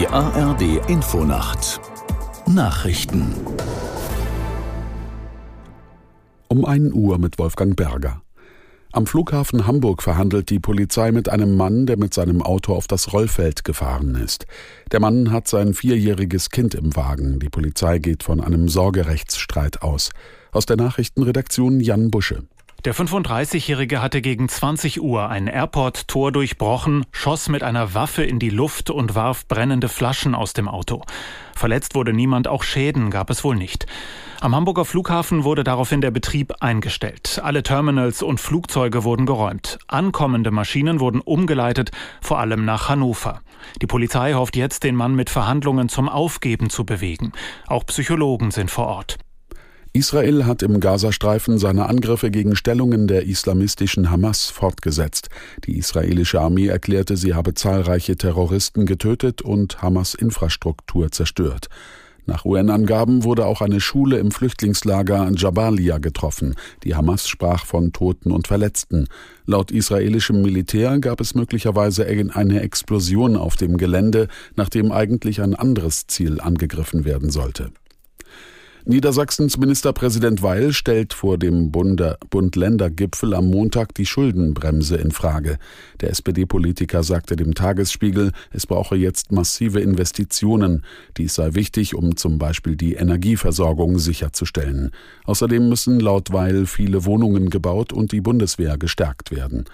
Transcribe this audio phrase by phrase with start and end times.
[0.00, 1.78] Die ARD Infonacht
[2.46, 3.34] Nachrichten
[6.48, 8.22] Um 1 Uhr mit Wolfgang Berger.
[8.92, 13.12] Am Flughafen Hamburg verhandelt die Polizei mit einem Mann, der mit seinem Auto auf das
[13.12, 14.46] Rollfeld gefahren ist.
[14.90, 17.38] Der Mann hat sein vierjähriges Kind im Wagen.
[17.38, 20.12] Die Polizei geht von einem Sorgerechtsstreit aus.
[20.50, 22.44] Aus der Nachrichtenredaktion Jan Busche.
[22.86, 28.48] Der 35-Jährige hatte gegen 20 Uhr ein Airport-Tor durchbrochen, schoss mit einer Waffe in die
[28.48, 31.02] Luft und warf brennende Flaschen aus dem Auto.
[31.54, 33.84] Verletzt wurde niemand, auch Schäden gab es wohl nicht.
[34.40, 37.38] Am Hamburger Flughafen wurde daraufhin der Betrieb eingestellt.
[37.44, 39.78] Alle Terminals und Flugzeuge wurden geräumt.
[39.86, 41.90] Ankommende Maschinen wurden umgeleitet,
[42.22, 43.42] vor allem nach Hannover.
[43.82, 47.32] Die Polizei hofft jetzt, den Mann mit Verhandlungen zum Aufgeben zu bewegen.
[47.66, 49.18] Auch Psychologen sind vor Ort.
[49.92, 55.30] Israel hat im Gazastreifen seine Angriffe gegen Stellungen der islamistischen Hamas fortgesetzt.
[55.64, 61.68] Die israelische Armee erklärte, sie habe zahlreiche Terroristen getötet und Hamas Infrastruktur zerstört.
[62.24, 66.54] Nach UN-Angaben wurde auch eine Schule im Flüchtlingslager Jabalia getroffen.
[66.84, 69.08] Die Hamas sprach von Toten und Verletzten.
[69.44, 76.06] Laut israelischem Militär gab es möglicherweise eine Explosion auf dem Gelände, nachdem eigentlich ein anderes
[76.06, 77.72] Ziel angegriffen werden sollte.
[78.86, 85.58] Niedersachsens Ministerpräsident Weil stellt vor dem Bund-Länder-Gipfel am Montag die Schuldenbremse in Frage.
[86.00, 90.82] Der SPD-Politiker sagte dem Tagesspiegel, es brauche jetzt massive Investitionen.
[91.18, 94.92] Dies sei wichtig, um zum Beispiel die Energieversorgung sicherzustellen.
[95.24, 99.64] Außerdem müssen laut Weil viele Wohnungen gebaut und die Bundeswehr gestärkt werden.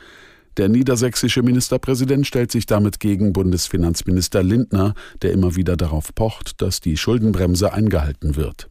[0.57, 6.81] Der niedersächsische Ministerpräsident stellt sich damit gegen Bundesfinanzminister Lindner, der immer wieder darauf pocht, dass
[6.81, 8.69] die Schuldenbremse eingehalten wird.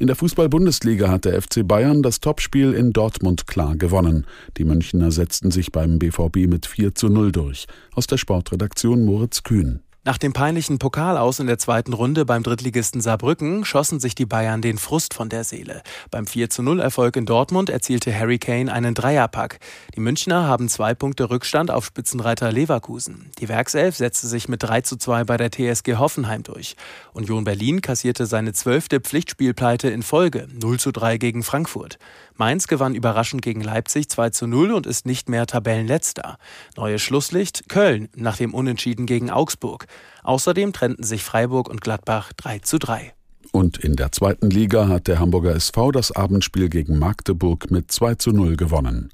[0.00, 4.26] In der Fußball-Bundesliga hat der FC Bayern das Topspiel in Dortmund klar gewonnen.
[4.56, 7.66] Die Münchner setzten sich beim BVB mit 4 zu 0 durch.
[7.94, 9.80] Aus der Sportredaktion Moritz Kühn.
[10.08, 14.24] Nach dem peinlichen Pokal aus in der zweiten Runde beim Drittligisten Saarbrücken schossen sich die
[14.24, 15.82] Bayern den Frust von der Seele.
[16.10, 19.58] Beim 4 zu 0 Erfolg in Dortmund erzielte Harry Kane einen Dreierpack.
[19.94, 23.30] Die Münchner haben zwei Punkte Rückstand auf Spitzenreiter Leverkusen.
[23.38, 26.76] Die Werkself setzte sich mit 3 zu 2 bei der TSG Hoffenheim durch.
[27.12, 31.98] Union Berlin kassierte seine zwölfte Pflichtspielpleite in Folge, 0 zu 3 gegen Frankfurt.
[32.34, 36.38] Mainz gewann überraschend gegen Leipzig 2 zu 0 und ist nicht mehr Tabellenletzter.
[36.76, 39.86] Neue Schlusslicht Köln nach dem Unentschieden gegen Augsburg.
[40.22, 43.14] Außerdem trennten sich Freiburg und Gladbach 3 zu 3.
[43.52, 48.16] Und in der zweiten Liga hat der Hamburger SV das Abendspiel gegen Magdeburg mit 2
[48.16, 49.10] zu 0 gewonnen.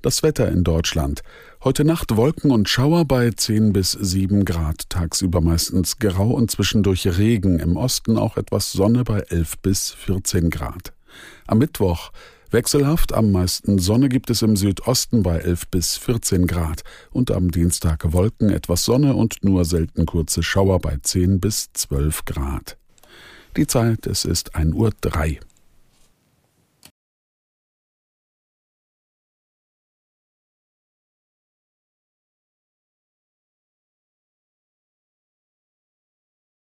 [0.00, 1.22] Das Wetter in Deutschland.
[1.64, 7.06] Heute Nacht Wolken und Schauer bei 10 bis 7 Grad, tagsüber meistens grau und zwischendurch
[7.18, 10.92] Regen, im Osten auch etwas Sonne bei 11 bis 14 Grad.
[11.46, 12.12] Am Mittwoch
[12.54, 17.50] Wechselhaft am meisten Sonne gibt es im Südosten bei 11 bis 14 Grad und am
[17.50, 22.76] Dienstag Wolken, etwas Sonne und nur selten kurze Schauer bei 10 bis 12 Grad.
[23.56, 25.40] Die Zeit, es ist 1 Uhr 3.